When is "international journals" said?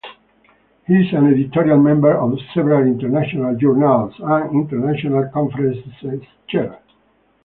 2.87-4.15